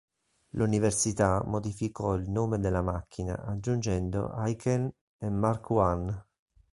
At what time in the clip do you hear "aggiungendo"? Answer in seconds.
3.45-4.31